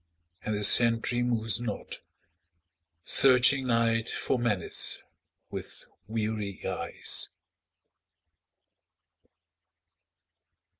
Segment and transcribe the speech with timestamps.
[0.43, 1.99] And the sentry moves not,
[3.03, 5.03] searching Night for menace
[5.51, 7.29] with weary eyes.